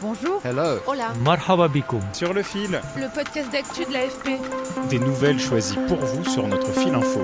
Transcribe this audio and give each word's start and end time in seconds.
Bonjour. 0.00 0.40
Hello. 0.44 0.78
Hola. 0.86 1.12
Marhaba. 1.24 1.68
Sur 2.12 2.32
le 2.32 2.42
fil, 2.42 2.80
Le 2.96 3.12
podcast 3.12 3.50
d'actu 3.50 3.84
de 3.84 3.92
l'AFP. 3.92 4.38
des 4.88 4.98
nouvelles 5.00 5.40
choisies 5.40 5.78
pour 5.88 5.98
vous 5.98 6.24
sur 6.24 6.46
notre 6.46 6.70
fil 6.72 6.94
info. 6.94 7.20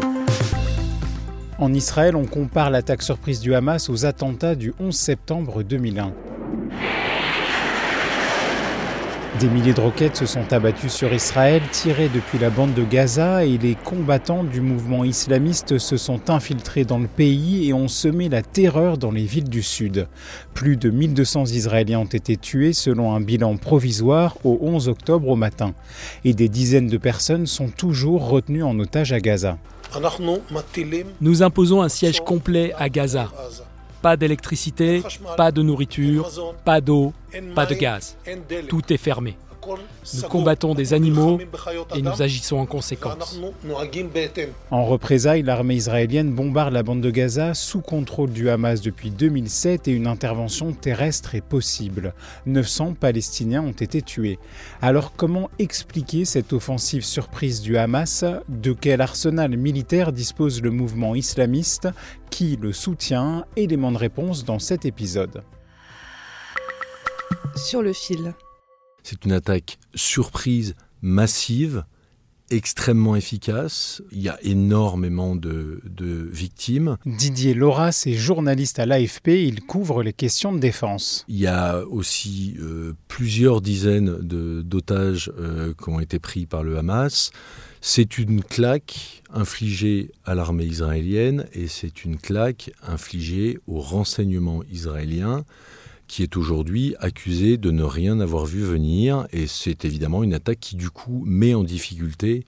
En 1.59 1.73
Israël, 1.73 2.16
on 2.16 2.24
compare 2.27 2.70
l'attaque 2.70 3.02
surprise 3.02 3.38
du 3.38 3.55
Hamas 3.55 3.88
aux 3.88 4.06
attentats 4.06 4.56
du 4.56 4.74
11 4.80 4.92
septembre 4.92 5.62
2001. 5.62 6.12
Des 9.40 9.48
milliers 9.48 9.74
de 9.74 9.80
roquettes 9.80 10.16
se 10.16 10.26
sont 10.26 10.52
abattues 10.52 10.88
sur 10.88 11.12
Israël, 11.12 11.60
tirées 11.72 12.08
depuis 12.08 12.38
la 12.38 12.50
bande 12.50 12.72
de 12.72 12.84
Gaza, 12.84 13.44
et 13.44 13.58
les 13.58 13.74
combattants 13.74 14.44
du 14.44 14.60
mouvement 14.60 15.02
islamiste 15.02 15.76
se 15.78 15.96
sont 15.96 16.30
infiltrés 16.30 16.84
dans 16.84 17.00
le 17.00 17.08
pays 17.08 17.68
et 17.68 17.72
ont 17.72 17.88
semé 17.88 18.28
la 18.28 18.42
terreur 18.42 18.96
dans 18.96 19.10
les 19.10 19.24
villes 19.24 19.48
du 19.48 19.64
sud. 19.64 20.06
Plus 20.54 20.76
de 20.76 20.88
1200 20.88 21.46
Israéliens 21.46 21.98
ont 21.98 22.04
été 22.04 22.36
tués 22.36 22.72
selon 22.72 23.12
un 23.12 23.20
bilan 23.20 23.56
provisoire 23.56 24.36
au 24.44 24.56
11 24.62 24.88
octobre 24.88 25.28
au 25.28 25.36
matin. 25.36 25.74
Et 26.24 26.32
des 26.32 26.48
dizaines 26.48 26.88
de 26.88 26.98
personnes 26.98 27.46
sont 27.46 27.69
toujours 27.69 28.28
retenues 28.28 28.62
en 28.62 28.78
otage 28.78 29.12
à 29.12 29.19
Gaza. 29.19 29.58
Nous 31.20 31.42
imposons 31.42 31.82
un 31.82 31.88
siège 31.88 32.20
complet 32.20 32.72
à 32.78 32.88
Gaza. 32.88 33.32
Pas 34.05 34.19
d'électricité, 34.19 35.02
pas 35.34 35.50
de 35.50 35.62
nourriture, 35.62 36.30
pas 36.62 36.83
d'eau, 36.83 37.14
pas 37.55 37.64
de 37.64 37.74
gaz. 37.74 38.19
Tout 38.69 38.92
est 38.92 38.98
fermé. 38.98 39.38
Nous 40.14 40.22
combattons 40.28 40.74
des 40.74 40.94
animaux 40.94 41.38
et 41.94 42.02
nous 42.02 42.22
agissons 42.22 42.58
en 42.58 42.66
conséquence. 42.66 43.40
En 44.70 44.84
représailles, 44.84 45.42
l'armée 45.42 45.76
israélienne 45.76 46.32
bombarde 46.32 46.72
la 46.72 46.82
bande 46.82 47.00
de 47.00 47.10
Gaza 47.10 47.54
sous 47.54 47.80
contrôle 47.80 48.30
du 48.30 48.48
Hamas 48.48 48.80
depuis 48.80 49.10
2007 49.10 49.88
et 49.88 49.92
une 49.92 50.06
intervention 50.06 50.72
terrestre 50.72 51.34
est 51.34 51.40
possible. 51.40 52.14
900 52.46 52.94
Palestiniens 52.94 53.62
ont 53.62 53.72
été 53.72 54.02
tués. 54.02 54.38
Alors 54.82 55.12
comment 55.16 55.50
expliquer 55.58 56.24
cette 56.24 56.52
offensive 56.52 57.04
surprise 57.04 57.60
du 57.60 57.76
Hamas? 57.76 58.24
De 58.48 58.72
quel 58.72 59.00
arsenal 59.00 59.56
militaire 59.56 60.12
dispose 60.12 60.62
le 60.62 60.70
mouvement 60.70 61.14
islamiste? 61.14 61.88
Qui 62.30 62.58
le 62.60 62.72
soutient? 62.72 63.44
Élément 63.56 63.92
de 63.92 63.98
réponse 63.98 64.44
dans 64.44 64.58
cet 64.58 64.84
épisode. 64.84 65.42
Sur 67.56 67.82
le 67.82 67.92
fil. 67.92 68.34
C'est 69.05 69.27
une 69.27 69.33
attaque 69.33 69.78
surprise, 69.94 70.74
massive, 71.02 71.84
extrêmement 72.50 73.16
efficace. 73.16 74.02
Il 74.12 74.22
y 74.22 74.30
a 74.30 74.38
énormément 74.42 75.36
de, 75.36 75.83
de 75.84 76.28
victimes. 76.33 76.97
Didier 77.05 77.52
Loras 77.52 78.05
est 78.06 78.14
journaliste 78.14 78.78
à 78.78 78.86
l'AFP, 78.86 79.28
il 79.28 79.62
couvre 79.62 80.02
les 80.02 80.14
questions 80.14 80.52
de 80.52 80.58
défense. 80.58 81.27
Il 81.28 81.36
y 81.36 81.47
a 81.47 81.84
aussi 81.86 82.56
euh, 82.60 82.94
plusieurs 83.08 83.60
dizaines 83.60 84.16
d'otages 84.19 85.30
euh, 85.38 85.75
qui 85.75 85.88
ont 85.91 86.00
été 86.00 86.19
pris 86.19 86.47
par 86.47 86.62
le 86.62 86.78
Hamas. 86.78 87.31
C'est 87.82 88.16
une 88.16 88.42
claque 88.42 89.22
infligée 89.32 90.12
à 90.25 90.34
l'armée 90.34 90.65
israélienne 90.65 91.47
et 91.53 91.69
c'est 91.69 92.06
une 92.06 92.16
claque 92.16 92.72
infligée 92.82 93.59
au 93.66 93.81
renseignement 93.81 94.62
israélien 94.72 95.44
qui 96.06 96.22
est 96.22 96.37
aujourd'hui 96.37 96.94
accusé 96.98 97.56
de 97.56 97.70
ne 97.70 97.82
rien 97.82 98.20
avoir 98.20 98.47
vu 98.47 98.62
venir. 98.62 99.26
Et 99.32 99.47
c'est 99.47 99.84
évidemment 99.84 100.22
une 100.22 100.34
attaque 100.34 100.60
qui, 100.60 100.76
du 100.76 100.91
coup, 100.91 101.25
met 101.26 101.54
en 101.54 101.65
difficulté 101.65 102.44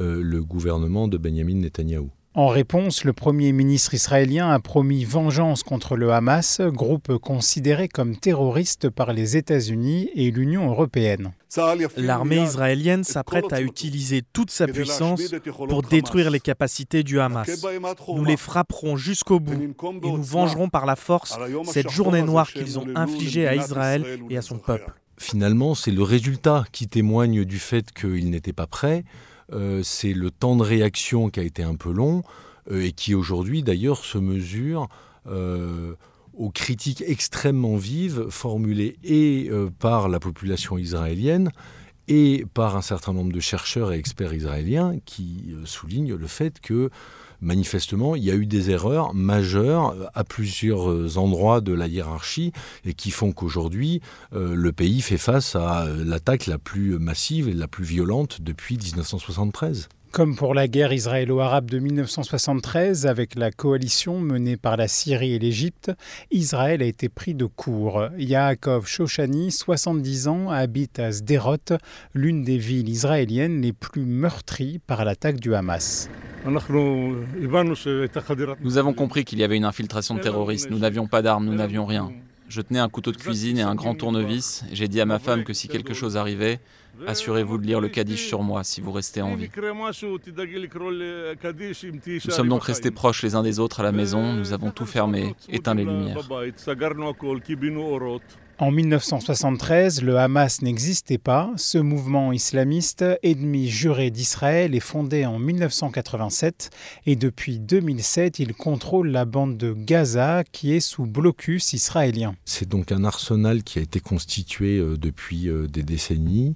euh, 0.00 0.20
le 0.22 0.42
gouvernement 0.42 1.08
de 1.08 1.18
Benjamin 1.18 1.56
Netanyahou. 1.56 2.10
En 2.36 2.48
réponse, 2.48 3.04
le 3.04 3.12
Premier 3.12 3.52
ministre 3.52 3.94
israélien 3.94 4.50
a 4.50 4.58
promis 4.58 5.04
vengeance 5.04 5.62
contre 5.62 5.96
le 5.96 6.12
Hamas, 6.12 6.60
groupe 6.60 7.16
considéré 7.18 7.86
comme 7.86 8.16
terroriste 8.16 8.90
par 8.90 9.12
les 9.12 9.36
États-Unis 9.36 10.10
et 10.16 10.32
l'Union 10.32 10.68
européenne. 10.68 11.30
L'armée 11.96 12.42
israélienne 12.42 13.04
s'apprête 13.04 13.52
à 13.52 13.60
utiliser 13.60 14.22
toute 14.32 14.50
sa 14.50 14.66
puissance 14.66 15.22
pour 15.68 15.82
détruire 15.82 16.28
les 16.32 16.40
capacités 16.40 17.04
du 17.04 17.20
Hamas. 17.20 17.64
Nous 18.08 18.24
les 18.24 18.36
frapperons 18.36 18.96
jusqu'au 18.96 19.38
bout 19.38 19.76
et 20.02 20.10
nous 20.10 20.22
vengerons 20.24 20.68
par 20.68 20.86
la 20.86 20.96
force 20.96 21.38
cette 21.70 21.90
journée 21.90 22.22
noire 22.22 22.50
qu'ils 22.50 22.80
ont 22.80 22.88
infligée 22.96 23.46
à 23.46 23.54
Israël 23.54 24.18
et 24.28 24.36
à 24.36 24.42
son 24.42 24.58
peuple. 24.58 24.92
Finalement, 25.18 25.76
c'est 25.76 25.92
le 25.92 26.02
résultat 26.02 26.64
qui 26.72 26.88
témoigne 26.88 27.44
du 27.44 27.60
fait 27.60 27.92
qu'ils 27.92 28.30
n'étaient 28.30 28.52
pas 28.52 28.66
prêts. 28.66 29.04
Euh, 29.52 29.80
c'est 29.82 30.14
le 30.14 30.30
temps 30.30 30.56
de 30.56 30.62
réaction 30.62 31.30
qui 31.30 31.40
a 31.40 31.42
été 31.42 31.62
un 31.62 31.74
peu 31.74 31.92
long 31.92 32.22
euh, 32.70 32.82
et 32.82 32.92
qui 32.92 33.14
aujourd'hui 33.14 33.62
d'ailleurs 33.62 34.04
se 34.04 34.18
mesure 34.18 34.88
euh, 35.26 35.94
aux 36.32 36.50
critiques 36.50 37.04
extrêmement 37.06 37.76
vives 37.76 38.28
formulées 38.30 38.96
et 39.04 39.50
par 39.78 40.08
la 40.08 40.18
population 40.18 40.76
israélienne 40.78 41.52
et 42.08 42.44
par 42.54 42.76
un 42.76 42.82
certain 42.82 43.12
nombre 43.12 43.32
de 43.32 43.40
chercheurs 43.40 43.92
et 43.92 43.98
experts 43.98 44.34
israéliens 44.34 44.98
qui 45.04 45.52
euh, 45.52 45.64
soulignent 45.64 46.14
le 46.14 46.26
fait 46.26 46.60
que 46.60 46.90
manifestement 47.40 48.14
il 48.16 48.24
y 48.24 48.30
a 48.30 48.34
eu 48.34 48.46
des 48.46 48.70
erreurs 48.70 49.14
majeures 49.14 49.90
euh, 49.90 50.06
à 50.14 50.24
plusieurs 50.24 50.90
euh, 50.90 51.16
endroits 51.16 51.60
de 51.60 51.72
la 51.72 51.86
hiérarchie 51.86 52.52
et 52.84 52.94
qui 52.94 53.10
font 53.10 53.32
qu'aujourd'hui 53.32 54.00
le 54.32 54.72
pays 54.72 55.00
fait 55.00 55.18
face 55.18 55.56
à 55.56 55.86
l'attaque 56.04 56.46
la 56.46 56.58
plus 56.58 56.98
massive 56.98 57.48
et 57.48 57.54
la 57.54 57.68
plus 57.68 57.84
violente 57.84 58.40
depuis 58.40 58.76
1973. 58.76 59.88
Comme 60.14 60.36
pour 60.36 60.54
la 60.54 60.68
guerre 60.68 60.92
israélo-arabe 60.92 61.68
de 61.68 61.80
1973, 61.80 63.04
avec 63.06 63.34
la 63.34 63.50
coalition 63.50 64.20
menée 64.20 64.56
par 64.56 64.76
la 64.76 64.86
Syrie 64.86 65.32
et 65.32 65.40
l'Égypte, 65.40 65.90
Israël 66.30 66.82
a 66.82 66.84
été 66.84 67.08
pris 67.08 67.34
de 67.34 67.46
court. 67.46 68.04
Yaakov 68.16 68.86
Shoshani, 68.86 69.50
70 69.50 70.28
ans, 70.28 70.50
habite 70.50 71.00
à 71.00 71.10
Sderot, 71.10 71.56
l'une 72.14 72.44
des 72.44 72.58
villes 72.58 72.88
israéliennes 72.88 73.60
les 73.60 73.72
plus 73.72 74.04
meurtries 74.04 74.78
par 74.86 75.04
l'attaque 75.04 75.40
du 75.40 75.52
Hamas. 75.52 76.08
Nous 78.62 78.78
avons 78.78 78.92
compris 78.92 79.24
qu'il 79.24 79.40
y 79.40 79.42
avait 79.42 79.56
une 79.56 79.64
infiltration 79.64 80.14
de 80.14 80.20
terroristes. 80.20 80.70
Nous 80.70 80.78
n'avions 80.78 81.08
pas 81.08 81.22
d'armes, 81.22 81.44
nous 81.44 81.56
n'avions 81.56 81.86
rien. 81.86 82.12
Je 82.48 82.60
tenais 82.60 82.78
un 82.78 82.88
couteau 82.88 83.10
de 83.10 83.16
cuisine 83.16 83.58
et 83.58 83.62
un 83.62 83.74
grand 83.74 83.94
tournevis. 83.94 84.64
et 84.70 84.76
J'ai 84.76 84.86
dit 84.88 85.00
à 85.00 85.06
ma 85.06 85.18
femme 85.18 85.44
que 85.44 85.52
si 85.52 85.66
quelque 85.68 85.94
chose 85.94 86.16
arrivait, 86.16 86.60
assurez-vous 87.06 87.58
de 87.58 87.66
lire 87.66 87.80
le 87.80 87.88
Kaddish 87.88 88.26
sur 88.28 88.42
moi 88.42 88.62
si 88.64 88.80
vous 88.80 88.92
restez 88.92 89.22
en 89.22 89.34
vie. 89.34 89.48
Nous 92.24 92.30
sommes 92.30 92.48
donc 92.48 92.64
restés 92.64 92.90
proches 92.90 93.22
les 93.22 93.34
uns 93.34 93.42
des 93.42 93.58
autres 93.60 93.80
à 93.80 93.82
la 93.82 93.92
maison. 93.92 94.32
Nous 94.34 94.52
avons 94.52 94.70
tout 94.70 94.86
fermé, 94.86 95.34
éteint 95.48 95.74
les 95.74 95.84
lumières. 95.84 96.16
En 98.60 98.70
1973, 98.70 100.02
le 100.02 100.16
Hamas 100.16 100.62
n'existait 100.62 101.18
pas. 101.18 101.50
Ce 101.56 101.76
mouvement 101.76 102.30
islamiste, 102.30 103.04
ennemi 103.24 103.68
juré 103.68 104.12
d'Israël, 104.12 104.76
est 104.76 104.80
fondé 104.80 105.26
en 105.26 105.40
1987 105.40 106.70
et 107.06 107.16
depuis 107.16 107.58
2007, 107.58 108.38
il 108.38 108.54
contrôle 108.54 109.08
la 109.08 109.24
bande 109.24 109.56
de 109.56 109.72
Gaza 109.72 110.44
qui 110.52 110.72
est 110.72 110.78
sous 110.78 111.04
blocus 111.04 111.72
israélien. 111.72 112.36
C'est 112.44 112.68
donc 112.68 112.92
un 112.92 113.02
arsenal 113.02 113.64
qui 113.64 113.80
a 113.80 113.82
été 113.82 113.98
constitué 113.98 114.78
euh, 114.78 114.96
depuis 114.96 115.48
euh, 115.48 115.66
des 115.66 115.82
décennies. 115.82 116.54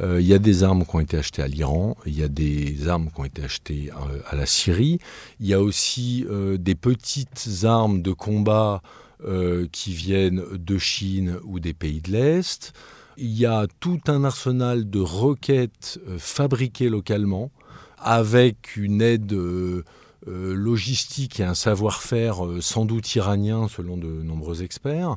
Euh, 0.00 0.20
il 0.20 0.26
y 0.26 0.34
a 0.34 0.40
des 0.40 0.64
armes 0.64 0.84
qui 0.84 0.96
ont 0.96 1.00
été 1.00 1.16
achetées 1.16 1.42
à 1.42 1.48
l'Iran, 1.48 1.96
il 2.06 2.18
y 2.18 2.24
a 2.24 2.28
des 2.28 2.88
armes 2.88 3.08
qui 3.14 3.20
ont 3.20 3.24
été 3.24 3.44
achetées 3.44 3.90
à 4.28 4.34
la 4.34 4.46
Syrie, 4.46 4.98
il 5.38 5.46
y 5.46 5.54
a 5.54 5.60
aussi 5.60 6.26
des 6.58 6.74
petites 6.74 7.48
armes 7.64 8.02
de 8.02 8.12
combat 8.12 8.82
euh, 9.24 9.66
qui 9.72 9.92
viennent 9.92 10.44
de 10.52 10.76
Chine 10.76 11.38
ou 11.44 11.58
des 11.58 11.72
pays 11.72 12.02
de 12.02 12.12
l'Est. 12.12 12.74
Il 13.16 13.32
y 13.32 13.46
a 13.46 13.66
tout 13.80 14.00
un 14.08 14.24
arsenal 14.24 14.90
de 14.90 15.00
roquettes 15.00 15.98
euh, 16.06 16.16
fabriquées 16.18 16.90
localement 16.90 17.50
avec 17.98 18.76
une 18.76 19.00
aide 19.00 19.32
euh, 19.32 19.82
logistique 20.26 21.40
et 21.40 21.44
un 21.44 21.54
savoir-faire 21.54 22.42
sans 22.60 22.84
doute 22.84 23.14
iranien 23.14 23.68
selon 23.68 23.96
de 23.96 24.06
nombreux 24.06 24.62
experts. 24.62 25.16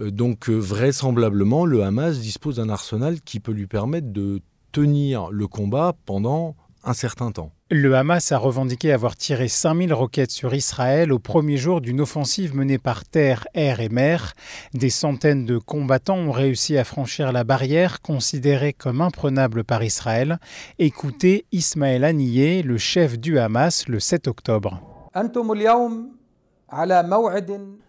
Donc 0.00 0.48
vraisemblablement, 0.48 1.66
le 1.66 1.82
Hamas 1.82 2.18
dispose 2.18 2.56
d'un 2.56 2.70
arsenal 2.70 3.20
qui 3.20 3.40
peut 3.40 3.52
lui 3.52 3.66
permettre 3.66 4.12
de 4.12 4.40
tenir 4.72 5.30
le 5.30 5.46
combat 5.46 5.94
pendant 6.06 6.56
un 6.84 6.94
certain 6.94 7.32
temps. 7.32 7.52
Le 7.68 7.96
Hamas 7.96 8.30
a 8.30 8.38
revendiqué 8.38 8.92
avoir 8.92 9.16
tiré 9.16 9.48
5000 9.48 9.92
roquettes 9.92 10.30
sur 10.30 10.54
Israël 10.54 11.12
au 11.12 11.18
premier 11.18 11.56
jour 11.56 11.80
d'une 11.80 12.00
offensive 12.00 12.54
menée 12.54 12.78
par 12.78 13.02
terre, 13.02 13.44
air 13.54 13.80
et 13.80 13.88
mer. 13.88 14.34
Des 14.72 14.88
centaines 14.88 15.44
de 15.44 15.58
combattants 15.58 16.16
ont 16.16 16.30
réussi 16.30 16.78
à 16.78 16.84
franchir 16.84 17.32
la 17.32 17.42
barrière 17.42 18.02
considérée 18.02 18.72
comme 18.72 19.00
imprenable 19.00 19.64
par 19.64 19.82
Israël. 19.82 20.38
Écoutez 20.78 21.44
Ismaël 21.50 22.04
Haniyeh, 22.04 22.62
le 22.62 22.78
chef 22.78 23.18
du 23.18 23.36
Hamas, 23.40 23.88
le 23.88 23.98
7 23.98 24.28
octobre. 24.28 24.80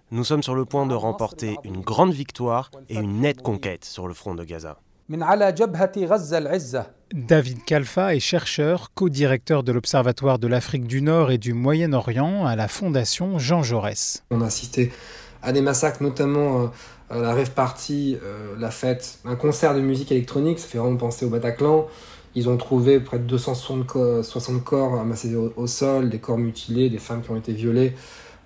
Nous 0.10 0.24
sommes 0.24 0.42
sur 0.42 0.56
le 0.56 0.66
point 0.66 0.88
de 0.88 0.96
remporter 0.96 1.56
une 1.64 1.82
grande 1.82 2.14
victoire 2.14 2.72
et 2.90 2.96
une 2.96 3.20
nette 3.20 3.44
conquête 3.44 3.86
sur 3.86 4.08
le 4.08 4.16
front 4.16 4.34
de 4.34 4.44
Gaza. 4.44 4.80
David 7.14 7.64
Kalfa 7.64 8.14
est 8.14 8.20
chercheur, 8.20 8.92
co-directeur 8.94 9.64
de 9.64 9.72
l'Observatoire 9.72 10.38
de 10.38 10.48
l'Afrique 10.48 10.86
du 10.86 11.02
Nord 11.02 11.32
et 11.32 11.38
du 11.38 11.54
Moyen-Orient 11.54 12.46
à 12.46 12.58
la 12.58 12.68
Fondation 12.68 13.40
Jean 13.40 13.64
Jaurès. 13.64 14.26
On 14.32 14.42
a 14.42 14.48
assisté 14.48 14.92
à 15.42 15.54
des 15.54 15.62
massacres, 15.62 16.04
notamment 16.04 16.64
euh, 16.64 16.68
à 17.10 17.20
la 17.20 17.34
rêve 17.34 17.52
party, 17.52 18.18
euh, 18.22 18.56
la 18.60 18.70
fête, 18.70 19.20
un 19.24 19.38
concert 19.38 19.74
de 19.74 19.80
musique 19.80 20.12
électronique, 20.12 20.60
ça 20.60 20.68
fait 20.68 20.78
vraiment 20.78 20.98
penser 20.98 21.26
au 21.26 21.30
Bataclan. 21.30 21.88
Ils 22.36 22.50
ont 22.50 22.58
trouvé 22.58 23.00
près 23.00 23.18
de 23.18 23.24
260 23.24 24.64
corps 24.66 25.00
amassés 25.00 25.36
au, 25.36 25.68
sol, 25.68 26.10
des 26.10 26.20
corps 26.20 26.38
mutilés, 26.38 26.90
des 26.90 27.00
femmes 27.00 27.22
qui 27.22 27.32
ont 27.32 27.38
été 27.38 27.54
violées. 27.54 27.94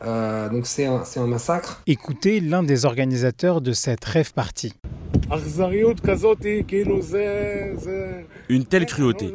Euh, 0.03 0.47
donc 0.49 0.67
c'est 0.67 0.85
un, 0.85 1.01
un, 1.15 1.27
massacre. 1.27 1.81
Écoutez 1.87 2.39
l'un 2.39 2.61
des 2.61 2.85
organisateurs 2.85 3.61
de 3.61 3.73
cette 3.73 4.05
rêve 4.05 4.33
party. 4.33 4.73
Une 8.49 8.65
telle 8.65 8.85
cruauté. 8.85 9.33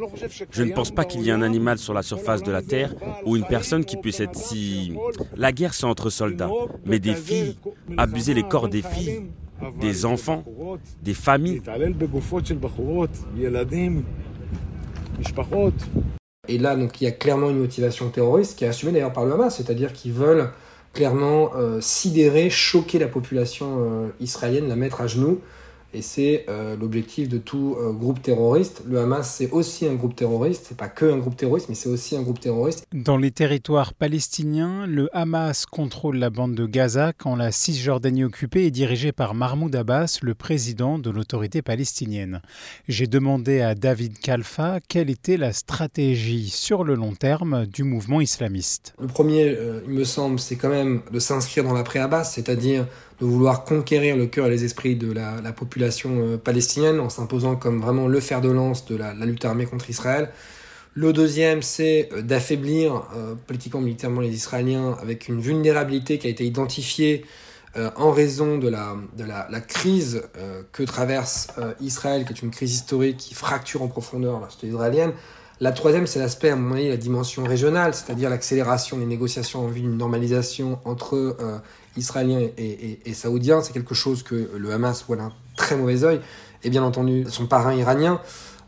Je 0.50 0.62
ne 0.62 0.72
pense 0.72 0.90
pas 0.90 1.04
qu'il 1.04 1.22
y 1.22 1.30
ait 1.30 1.32
un 1.32 1.40
animal 1.40 1.78
sur 1.78 1.94
la 1.94 2.02
surface 2.02 2.42
de 2.42 2.52
la 2.52 2.60
Terre 2.60 2.94
ou 3.24 3.36
une 3.36 3.44
personne 3.44 3.84
qui 3.84 3.96
puisse 3.96 4.20
être 4.20 4.36
si... 4.36 4.94
La 5.36 5.52
guerre, 5.52 5.72
c'est 5.72 5.86
entre 5.86 6.10
soldats. 6.10 6.50
Mais 6.84 6.98
des 6.98 7.14
filles, 7.14 7.56
abuser 7.96 8.34
les 8.34 8.42
corps 8.42 8.68
des 8.68 8.82
filles, 8.82 9.30
des 9.80 10.04
enfants, 10.04 10.44
des 11.02 11.14
familles. 11.14 11.62
Et 16.48 16.58
là, 16.58 16.76
donc, 16.76 17.00
il 17.00 17.04
y 17.04 17.06
a 17.06 17.12
clairement 17.12 17.48
une 17.48 17.58
motivation 17.58 18.10
terroriste 18.10 18.58
qui 18.58 18.64
est 18.64 18.68
assumée 18.68 18.92
d'ailleurs 18.92 19.14
par 19.14 19.24
le 19.24 19.32
Hamas, 19.32 19.56
c'est-à-dire 19.56 19.94
qu'ils 19.94 20.12
veulent 20.12 20.50
clairement 20.92 21.50
euh, 21.56 21.80
sidérer, 21.80 22.50
choquer 22.50 22.98
la 22.98 23.08
population 23.08 23.76
euh, 23.78 24.08
israélienne, 24.20 24.68
la 24.68 24.76
mettre 24.76 25.00
à 25.00 25.06
genoux 25.06 25.40
et 25.96 26.02
c'est 26.02 26.44
euh, 26.50 26.76
l'objectif 26.76 27.28
de 27.28 27.38
tout 27.38 27.76
euh, 27.80 27.90
groupe 27.90 28.20
terroriste. 28.20 28.82
Le 28.86 29.00
Hamas, 29.00 29.34
c'est 29.34 29.50
aussi 29.50 29.86
un 29.86 29.94
groupe 29.94 30.14
terroriste. 30.14 30.66
C'est 30.68 30.76
pas 30.76 30.88
que 30.88 31.06
un 31.06 31.16
groupe 31.16 31.36
terroriste, 31.36 31.70
mais 31.70 31.74
c'est 31.74 31.88
aussi 31.88 32.16
un 32.16 32.22
groupe 32.22 32.38
terroriste. 32.38 32.86
Dans 32.92 33.16
les 33.16 33.30
territoires 33.30 33.94
palestiniens, 33.94 34.86
le 34.86 35.08
Hamas 35.16 35.64
contrôle 35.64 36.18
la 36.18 36.28
bande 36.28 36.54
de 36.54 36.66
Gaza 36.66 37.14
quand 37.16 37.34
la 37.34 37.50
Cisjordanie 37.50 38.24
occupée 38.24 38.66
est 38.66 38.70
dirigée 38.70 39.12
par 39.12 39.34
Mahmoud 39.34 39.74
Abbas, 39.74 40.18
le 40.20 40.34
président 40.34 40.98
de 40.98 41.08
l'autorité 41.08 41.62
palestinienne. 41.62 42.42
J'ai 42.88 43.06
demandé 43.06 43.62
à 43.62 43.74
David 43.74 44.18
Kalfa 44.18 44.80
quelle 44.86 45.08
était 45.08 45.38
la 45.38 45.54
stratégie 45.54 46.50
sur 46.50 46.84
le 46.84 46.94
long 46.94 47.14
terme 47.14 47.64
du 47.64 47.84
mouvement 47.84 48.20
islamiste. 48.20 48.94
Le 49.00 49.06
premier, 49.06 49.48
euh, 49.48 49.80
il 49.86 49.94
me 49.94 50.04
semble, 50.04 50.38
c'est 50.40 50.56
quand 50.56 50.68
même 50.68 51.00
de 51.10 51.18
s'inscrire 51.18 51.64
dans 51.64 51.72
l'après-Abbas, 51.72 52.24
c'est-à-dire 52.24 52.86
de 53.20 53.24
vouloir 53.24 53.64
conquérir 53.64 54.16
le 54.16 54.26
cœur 54.26 54.46
et 54.46 54.50
les 54.50 54.64
esprits 54.64 54.96
de 54.96 55.12
la, 55.12 55.52
population 55.52 56.10
euh, 56.18 56.36
palestinienne 56.36 57.00
en 57.00 57.08
s'imposant 57.08 57.56
comme 57.56 57.80
vraiment 57.80 58.08
le 58.08 58.20
fer 58.20 58.40
de 58.40 58.50
lance 58.50 58.84
de 58.86 58.96
la, 58.96 59.14
lutte 59.14 59.44
armée 59.44 59.66
contre 59.66 59.88
Israël. 59.88 60.30
Le 60.94 61.12
deuxième, 61.12 61.62
c'est 61.62 62.10
euh, 62.12 62.22
d'affaiblir 62.22 63.08
euh, 63.14 63.34
politiquement, 63.46 63.80
militairement 63.80 64.20
les 64.20 64.34
Israéliens 64.34 64.96
avec 65.00 65.28
une 65.28 65.40
vulnérabilité 65.40 66.18
qui 66.18 66.26
a 66.26 66.30
été 66.30 66.44
identifiée 66.44 67.24
en 67.96 68.10
raison 68.10 68.56
de 68.56 68.70
la, 68.70 68.96
de 69.18 69.24
la, 69.24 69.60
crise 69.60 70.22
que 70.72 70.82
traverse 70.82 71.48
Israël, 71.82 72.24
qui 72.24 72.32
est 72.32 72.40
une 72.40 72.50
crise 72.50 72.72
historique 72.72 73.18
qui 73.18 73.34
fracture 73.34 73.82
en 73.82 73.88
profondeur 73.88 74.40
la 74.40 74.46
société 74.46 74.68
israélienne. 74.68 75.12
La 75.60 75.72
troisième, 75.72 76.06
c'est 76.06 76.18
l'aspect, 76.18 76.50
à 76.50 76.56
mon 76.56 76.74
avis, 76.74 76.88
la 76.88 76.96
dimension 76.96 77.44
régionale, 77.44 77.94
c'est-à-dire 77.94 78.28
l'accélération 78.28 78.98
des 78.98 79.06
négociations 79.06 79.64
en 79.64 79.68
vue 79.68 79.80
d'une 79.80 79.96
normalisation 79.96 80.78
entre 80.84 81.36
israélien 81.96 82.40
et, 82.58 83.14
saoudien, 83.14 83.62
c'est 83.62 83.72
quelque 83.72 83.94
chose 83.94 84.22
que 84.22 84.50
le 84.56 84.72
Hamas 84.72 85.04
voit 85.06 85.16
d'un 85.16 85.32
très 85.56 85.76
mauvais 85.76 86.04
oeil. 86.04 86.20
Et 86.62 86.70
bien 86.70 86.82
entendu, 86.82 87.24
son 87.28 87.46
parrain 87.46 87.74
iranien, 87.74 88.20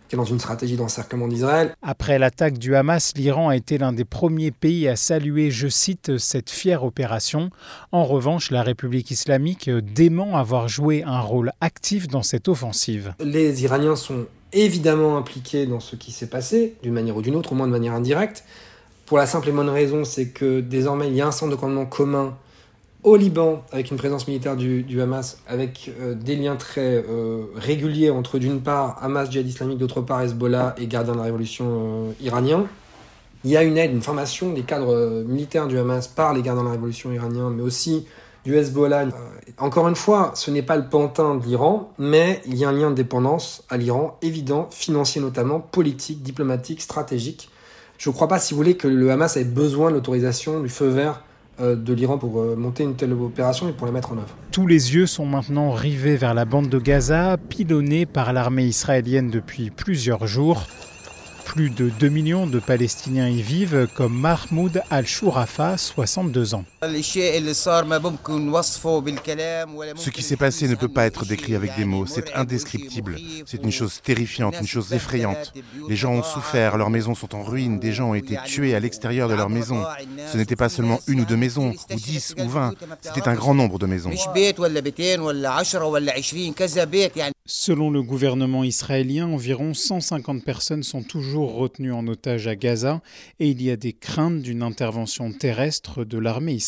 qui 0.08 0.14
est 0.14 0.18
dans 0.18 0.24
une 0.24 0.38
stratégie 0.38 0.76
d'encerclement 0.76 1.28
d'Israël. 1.28 1.74
Après 1.82 2.18
l'attaque 2.18 2.56
du 2.56 2.74
Hamas, 2.74 3.12
l'Iran 3.16 3.50
a 3.50 3.56
été 3.56 3.76
l'un 3.76 3.92
des 3.92 4.06
premiers 4.06 4.50
pays 4.50 4.88
à 4.88 4.96
saluer, 4.96 5.50
je 5.50 5.68
cite, 5.68 6.16
cette 6.16 6.48
fière 6.48 6.84
opération. 6.84 7.50
En 7.92 8.04
revanche, 8.04 8.50
la 8.50 8.62
République 8.62 9.10
islamique 9.10 9.68
dément 9.68 10.38
avoir 10.38 10.68
joué 10.68 11.02
un 11.04 11.20
rôle 11.20 11.52
actif 11.60 12.08
dans 12.08 12.22
cette 12.22 12.48
offensive. 12.48 13.14
Les 13.20 13.64
Iraniens 13.64 13.96
sont 13.96 14.26
évidemment 14.52 15.16
impliqués 15.16 15.66
dans 15.66 15.80
ce 15.80 15.96
qui 15.96 16.12
s'est 16.12 16.28
passé, 16.28 16.76
d'une 16.82 16.92
manière 16.92 17.16
ou 17.16 17.22
d'une 17.22 17.36
autre, 17.36 17.52
au 17.52 17.54
moins 17.54 17.66
de 17.66 17.72
manière 17.72 17.94
indirecte. 17.94 18.44
Pour 19.06 19.18
la 19.18 19.26
simple 19.26 19.48
et 19.48 19.52
bonne 19.52 19.68
raison, 19.68 20.04
c'est 20.04 20.28
que 20.28 20.60
désormais, 20.60 21.08
il 21.08 21.14
y 21.14 21.20
a 21.20 21.26
un 21.26 21.32
centre 21.32 21.50
de 21.50 21.56
commandement 21.56 21.86
commun 21.86 22.36
au 23.04 23.16
Liban, 23.16 23.64
avec 23.72 23.90
une 23.90 23.96
présence 23.96 24.26
militaire 24.26 24.56
du, 24.56 25.00
Hamas, 25.00 25.38
avec 25.46 25.90
euh, 26.00 26.14
des 26.14 26.36
liens 26.36 26.56
très 26.56 27.04
euh, 27.08 27.44
réguliers 27.54 28.10
entre 28.10 28.38
d'une 28.38 28.60
part 28.60 28.98
Hamas 29.02 29.30
djihad 29.30 29.46
islamique, 29.46 29.78
d'autre 29.78 30.00
part 30.00 30.22
Hezbollah 30.22 30.74
et 30.78 30.86
gardien 30.86 31.12
de 31.12 31.18
la 31.18 31.24
révolution 31.24 31.66
euh, 31.68 32.12
iranien. 32.20 32.66
Il 33.44 33.50
y 33.50 33.56
a 33.56 33.62
une 33.62 33.78
aide, 33.78 33.92
une 33.92 34.02
formation 34.02 34.52
des 34.52 34.62
cadres 34.62 35.24
militaires 35.26 35.68
du 35.68 35.78
Hamas 35.78 36.08
par 36.08 36.34
les 36.34 36.42
gardiens 36.42 36.64
de 36.64 36.68
la 36.68 36.72
révolution 36.72 37.12
iranien, 37.12 37.50
mais 37.50 37.62
aussi 37.62 38.04
du 38.48 38.56
Hezbollah. 38.56 39.08
encore 39.58 39.88
une 39.88 39.94
fois, 39.94 40.32
ce 40.34 40.50
n'est 40.50 40.62
pas 40.62 40.78
le 40.78 40.88
pantin 40.88 41.34
de 41.34 41.44
l'Iran, 41.44 41.92
mais 41.98 42.40
il 42.46 42.56
y 42.56 42.64
a 42.64 42.70
un 42.70 42.72
lien 42.72 42.88
de 42.88 42.94
dépendance 42.94 43.62
à 43.68 43.76
l'Iran, 43.76 44.16
évident, 44.22 44.68
financier 44.70 45.20
notamment, 45.20 45.60
politique, 45.60 46.22
diplomatique, 46.22 46.80
stratégique. 46.80 47.50
Je 47.98 48.08
ne 48.08 48.14
crois 48.14 48.26
pas, 48.26 48.38
si 48.38 48.54
vous 48.54 48.58
voulez, 48.58 48.78
que 48.78 48.88
le 48.88 49.10
Hamas 49.10 49.36
ait 49.36 49.44
besoin 49.44 49.90
de 49.90 49.96
l'autorisation, 49.96 50.60
du 50.60 50.70
feu 50.70 50.88
vert 50.88 51.22
euh, 51.60 51.76
de 51.76 51.92
l'Iran 51.92 52.16
pour 52.16 52.40
euh, 52.40 52.56
monter 52.56 52.84
une 52.84 52.94
telle 52.94 53.12
opération 53.12 53.68
et 53.68 53.72
pour 53.72 53.86
la 53.86 53.92
mettre 53.92 54.12
en 54.12 54.16
œuvre. 54.16 54.34
Tous 54.50 54.66
les 54.66 54.94
yeux 54.94 55.06
sont 55.06 55.26
maintenant 55.26 55.72
rivés 55.72 56.16
vers 56.16 56.32
la 56.32 56.46
bande 56.46 56.70
de 56.70 56.78
Gaza, 56.78 57.36
pilonnée 57.50 58.06
par 58.06 58.32
l'armée 58.32 58.64
israélienne 58.64 59.28
depuis 59.28 59.68
plusieurs 59.68 60.26
jours. 60.26 60.66
Plus 61.44 61.68
de 61.68 61.90
2 62.00 62.08
millions 62.08 62.46
de 62.46 62.60
Palestiniens 62.60 63.28
y 63.28 63.42
vivent, 63.42 63.88
comme 63.94 64.18
Mahmoud 64.18 64.80
Al-Shourafa, 64.90 65.76
62 65.76 66.54
ans. 66.54 66.64
Ce 66.80 66.90
qui 70.10 70.22
s'est 70.22 70.36
passé 70.36 70.68
ne 70.68 70.76
peut 70.76 70.88
pas 70.88 71.06
être 71.06 71.24
décrit 71.24 71.56
avec 71.56 71.74
des 71.76 71.84
mots, 71.84 72.06
c'est 72.06 72.32
indescriptible. 72.36 73.16
C'est 73.46 73.64
une 73.64 73.72
chose 73.72 74.00
terrifiante, 74.00 74.54
une 74.60 74.66
chose 74.66 74.92
effrayante. 74.92 75.52
Les 75.88 75.96
gens 75.96 76.12
ont 76.12 76.22
souffert, 76.22 76.76
leurs 76.76 76.90
maisons 76.90 77.16
sont 77.16 77.34
en 77.34 77.42
ruine, 77.42 77.80
des 77.80 77.92
gens 77.92 78.10
ont 78.10 78.14
été 78.14 78.36
tués 78.44 78.76
à 78.76 78.80
l'extérieur 78.80 79.28
de 79.28 79.34
leurs 79.34 79.50
maisons. 79.50 79.84
Ce 80.30 80.36
n'était 80.36 80.54
pas 80.54 80.68
seulement 80.68 81.00
une 81.08 81.22
ou 81.22 81.24
deux 81.24 81.36
maisons, 81.36 81.74
ou 81.90 81.94
dix 81.94 82.34
ou 82.38 82.48
vingt, 82.48 82.74
c'était 83.02 83.26
un 83.28 83.34
grand 83.34 83.54
nombre 83.54 83.80
de 83.80 83.86
maisons. 83.86 84.10
Selon 87.50 87.90
le 87.90 88.02
gouvernement 88.02 88.62
israélien, 88.62 89.26
environ 89.26 89.72
150 89.72 90.44
personnes 90.44 90.82
sont 90.82 91.02
toujours 91.02 91.54
retenues 91.54 91.94
en 91.94 92.06
otage 92.06 92.46
à 92.46 92.54
Gaza 92.54 93.00
et 93.40 93.48
il 93.48 93.62
y 93.62 93.70
a 93.70 93.76
des 93.76 93.94
craintes 93.94 94.42
d'une 94.42 94.62
intervention 94.62 95.32
terrestre 95.32 96.04
de 96.04 96.18
l'armée 96.18 96.52
israélienne. 96.52 96.67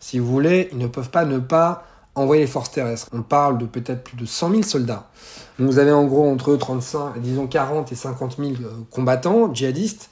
Si 0.00 0.18
vous 0.18 0.26
voulez, 0.26 0.68
ils 0.72 0.78
ne 0.78 0.86
peuvent 0.86 1.10
pas 1.10 1.24
ne 1.24 1.38
pas 1.38 1.84
envoyer 2.14 2.42
les 2.42 2.48
forces 2.48 2.70
terrestres. 2.70 3.08
On 3.12 3.22
parle 3.22 3.58
de 3.58 3.66
peut-être 3.66 4.04
plus 4.04 4.16
de 4.16 4.26
100 4.26 4.50
000 4.50 4.62
soldats. 4.62 5.08
vous 5.58 5.78
avez 5.78 5.92
en 5.92 6.04
gros 6.04 6.30
entre 6.30 6.54
35, 6.56 7.18
disons 7.20 7.46
40 7.46 7.90
et 7.92 7.94
50 7.94 8.36
000 8.38 8.50
euh, 8.50 8.54
combattants 8.90 9.52
djihadistes 9.52 10.10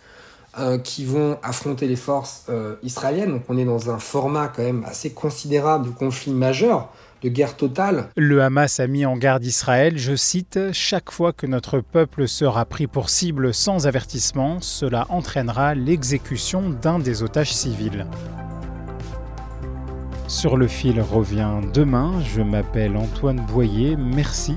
euh, 0.58 0.78
qui 0.78 1.04
vont 1.04 1.38
affronter 1.42 1.86
les 1.86 1.96
forces 1.96 2.44
euh, 2.50 2.76
israéliennes. 2.82 3.32
Donc 3.32 3.44
on 3.48 3.56
est 3.56 3.64
dans 3.64 3.90
un 3.90 3.98
format 3.98 4.48
quand 4.48 4.62
même 4.62 4.84
assez 4.86 5.10
considérable 5.10 5.86
de 5.86 5.90
conflit 5.90 6.32
majeur 6.32 6.92
de 7.22 7.28
guerre 7.28 7.56
totale. 7.56 8.08
Le 8.16 8.42
Hamas 8.42 8.80
a 8.80 8.86
mis 8.86 9.06
en 9.06 9.16
garde 9.16 9.44
Israël, 9.44 9.96
je 9.96 10.16
cite, 10.16 10.58
Chaque 10.72 11.12
fois 11.12 11.32
que 11.32 11.46
notre 11.46 11.80
peuple 11.80 12.26
sera 12.26 12.64
pris 12.64 12.88
pour 12.88 13.10
cible 13.10 13.54
sans 13.54 13.86
avertissement, 13.86 14.60
cela 14.60 15.06
entraînera 15.08 15.74
l'exécution 15.74 16.68
d'un 16.68 16.98
des 16.98 17.22
otages 17.22 17.54
civils. 17.54 18.06
Sur 20.32 20.56
le 20.56 20.66
fil 20.66 20.98
revient 20.98 21.60
demain, 21.74 22.18
je 22.24 22.40
m'appelle 22.40 22.96
Antoine 22.96 23.44
Boyer, 23.52 23.96
merci 23.96 24.56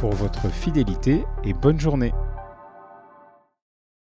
Pour 0.00 0.14
votre 0.14 0.48
fidélité 0.48 1.26
et 1.44 1.52
bonne 1.52 1.78
journée. 1.78 2.14